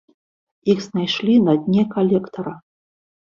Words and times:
Іх 0.73 0.79
знайшлі 0.85 1.35
на 1.47 1.53
дне 1.65 1.83
калектара. 1.93 2.53